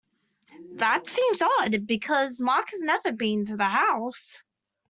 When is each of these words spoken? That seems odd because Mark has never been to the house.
That 0.77 1.07
seems 1.07 1.43
odd 1.59 1.85
because 1.85 2.39
Mark 2.39 2.71
has 2.71 2.81
never 2.81 3.11
been 3.11 3.45
to 3.45 3.55
the 3.55 3.65
house. 3.65 4.41